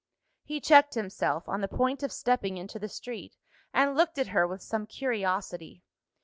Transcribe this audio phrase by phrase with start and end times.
[0.43, 3.35] He checked himself, on the point of stepping into the street,
[3.71, 5.83] and looked at her with some curiosity.